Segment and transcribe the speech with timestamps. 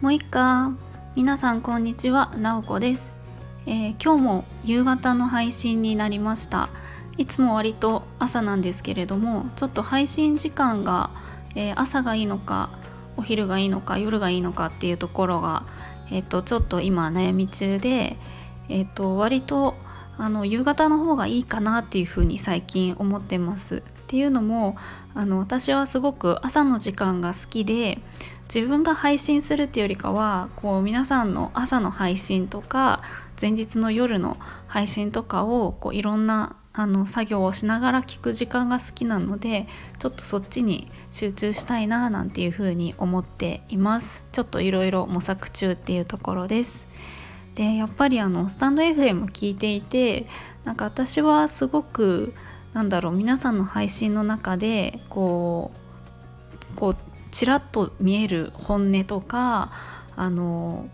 [0.00, 0.76] もういっか。
[1.16, 2.32] 皆さんこんにちは。
[2.36, 3.14] なおこです、
[3.66, 6.68] えー、今日も夕方の配信になりました。
[7.16, 11.10] いつも割と朝なんですけれどもちょっと配信時間が、
[11.56, 12.70] えー、朝がいいのか
[13.16, 15.64] お昼がいいのか夜がいいのかっていうところが、
[16.12, 18.18] えーと、ちょっと今悩み中で、
[18.68, 19.74] えーと割と
[20.16, 23.78] あの夕方の方がいいかなっていうふうに最近思ってます。
[23.78, 24.76] っていうのも
[25.18, 27.98] あの私はすごく朝の時間が好きで
[28.54, 33.02] 自分が配信するっていうよりかはこう皆さんの朝の配信とか
[33.40, 34.36] 前日の夜の
[34.68, 39.66] 配信とかをこういろんなあの作業をしながら聞く時間が好きなので
[39.98, 44.24] ちょっとそっちに集中したいななんていうふうに思っています。
[44.30, 46.86] ちょっといろいろ模索中っていうところです。
[47.56, 50.28] でやっぱりあのスタンド FM 聞いていて
[50.62, 52.34] なんか私はすごく
[52.72, 55.72] なんだろう皆さんの配信の中でこ
[56.74, 56.96] うこう
[57.30, 59.72] ちらっと見える本音とか
[60.16, 60.88] あの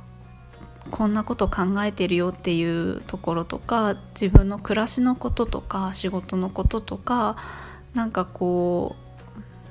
[0.91, 7.37] こんなこと考えてるよっていうところとか自分の暮らしのこととか仕事のこととか
[7.95, 9.05] なんかこう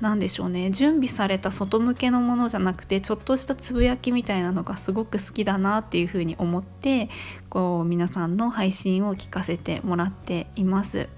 [0.02, 7.08] なんでしょうね準備された外向けのものじゃなくてちょっとしたつぶやきみたいなのがすごく好きだなっていうふうに思って
[7.48, 11.08] こう皆さんの配信を聞かせてもらっています。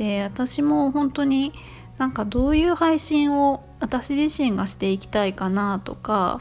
[0.00, 1.52] で私も本当に
[1.98, 6.40] なんかどういう配信を私自身がしていきたいかなとか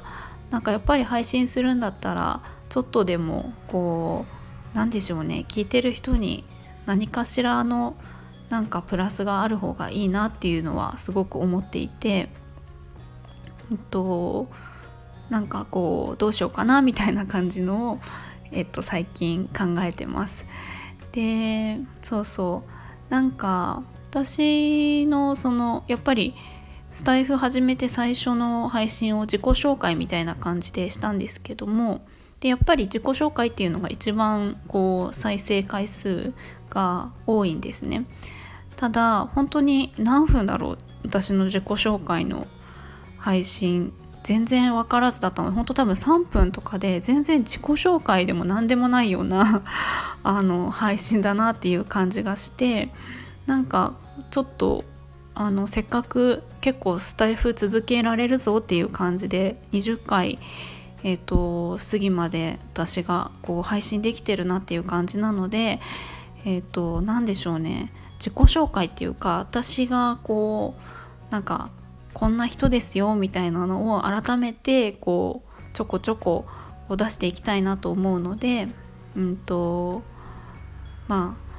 [0.49, 4.25] なんかやっぱり配信するんだったらちょっとでもこ
[4.73, 6.45] うなんでしょうね聞いてる人に
[6.85, 7.97] 何かしらの
[8.47, 12.29] なんかプラスがある方がいいなっていうのはすごく思っていて、
[13.71, 14.47] えっと、
[15.29, 17.99] なんかこうどうしようかなみたいな感じのを、
[18.53, 20.47] えっと、最近考えてます。
[21.11, 22.78] でそうそう
[23.09, 26.35] なんか私のそのやっぱり
[26.91, 32.01] スタイフ始めて最初の配信を自己紹介みたいな感じでしたんですけども
[32.39, 36.33] でやっぱり自己紹介っていうのが一番こう再生回数
[36.69, 38.05] が多いんですね。
[38.75, 42.47] ただ本当に何分だろう私の自己紹介の
[43.17, 43.93] 配信
[44.29, 45.49] 全然分からずだったの。
[45.49, 49.63] で本当多分3分とかで全然自己紹介でも何でもないような
[50.21, 52.93] あの配信だなっていう感じがして
[53.47, 53.95] なんか
[54.29, 54.85] ちょっと
[55.33, 60.37] あのせっかく結構スタイフ続けられるぞっていう感じで20回
[61.01, 65.79] えーと、過ぎまで私がこう配信できてるなっていう感じなので
[66.43, 67.91] えっ、ー、と何でしょうね。
[68.19, 71.69] 自己紹介っていうか私がこうなんか
[72.13, 76.45] こんな人ですよみたいなのを改めてこうちょこちょこ
[76.87, 78.67] こ出していきたいなと思うので
[79.15, 80.01] うんと
[81.07, 81.49] まあ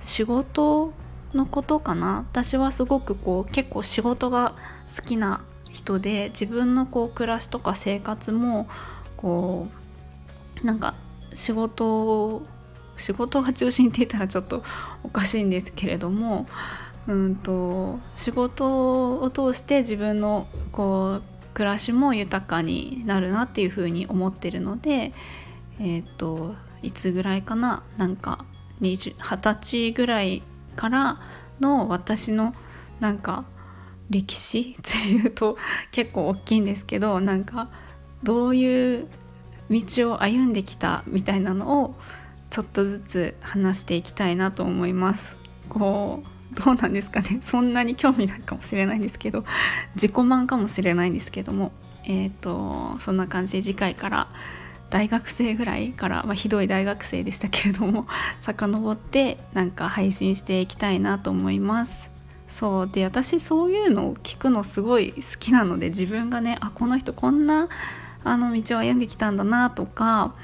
[0.00, 0.92] 仕事
[1.34, 2.24] のことかな。
[2.30, 4.54] 私はすごくこう結構仕事が
[4.94, 8.68] 好きな人で自分のこう暮らしとか生活も
[9.16, 9.68] こ
[10.62, 10.94] うなんか
[11.34, 12.42] 仕事を
[12.96, 14.64] 仕事が中心って言ったらちょっと
[15.04, 16.46] おかしいんですけれども
[17.08, 21.22] うんと仕事を通して自分のこう
[21.54, 25.12] 暮らしも豊かになるなっていうふうに思ってるので
[25.80, 28.44] えっ、ー、といつぐらいかななんか
[28.80, 30.42] 二十歳ぐらい
[30.76, 31.18] から
[31.60, 32.54] の私の
[33.00, 33.44] なんか
[34.10, 35.56] 歴史 っていうと
[35.90, 37.70] 結構大きいんですけどなんか
[38.22, 39.08] どういう
[39.70, 41.94] 道を歩んできたみたいなのを
[42.50, 45.38] ちょっとずつ話していきたいなと思います。
[45.68, 47.38] こうどうなんですかね。
[47.42, 49.44] そんなに興味ないかもしれないんですけど。
[49.94, 51.72] 自己満かもしれないんですけども。
[52.04, 54.28] えっ、ー、とそんな感じで次回から
[54.88, 58.06] 大学生ぐらいから、まあ、ひどい大学生でしたけれども
[58.40, 62.10] 遡ってなんか配信していきたいなと思います。
[62.46, 62.88] そう。
[62.90, 67.68] で私そういうのを聞くのすごい好きなので自分がねあこの人こんな
[68.24, 70.34] あの道を歩んできたんだなとか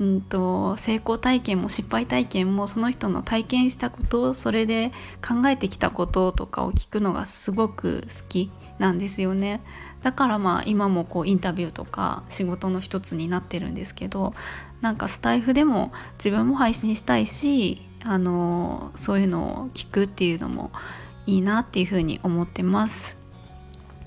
[0.00, 4.92] うんと、成功体験も失敗体験もその人の体験したことそれで
[5.26, 9.60] 考えてきたこととかを聞くのがすごく好きなんですよね。
[10.02, 14.34] だからまあ今もこうインタビューとか仕事の一つになってるんですけど
[14.82, 20.72] なんかスタイフでも自分も配信したいしあのそういうのを聞くっていうのも
[21.26, 23.23] いいなっていうふうに思ってます。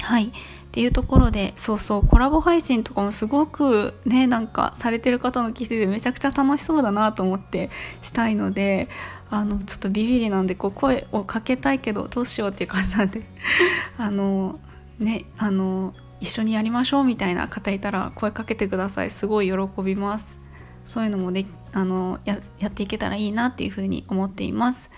[0.01, 0.31] はい。
[0.77, 7.71] っていうところでそうそうコラボ配信とかもすごくねなんかされてる方の記事でめちゃくちゃ楽しそうだなと思って
[8.03, 8.87] したいので
[9.31, 13.23] あのちょっとビビりなんでこう声をかけたいけどどうしようっていう感じなんで
[13.97, 14.59] あの
[14.99, 19.09] ねあの一緒にやりましょうみたいな方いたら声かけてください。
[19.11, 20.39] すごい喜びます。
[20.85, 24.89] そういうのもであのやっていけたらいいなっていうふうに思っています。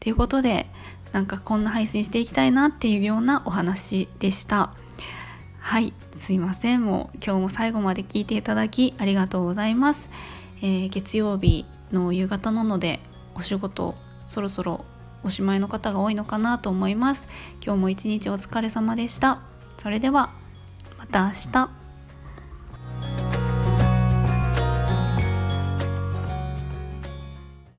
[0.00, 0.66] ということで
[1.12, 4.74] なんかこんな配信していきたいなっていうようなお話でした。
[5.58, 6.84] はいすいません。
[6.84, 10.10] もう今日も最後まで聞いていただきありがとうございます、
[10.62, 13.00] えー、月曜日の夕方なので
[13.34, 13.94] お仕事
[14.26, 14.84] そろそろ
[15.22, 17.28] おしまいの方が多いのかなと思います。
[17.64, 19.40] 今日も一日お疲れ様でした。
[19.78, 20.32] それでは
[20.98, 21.79] また明日。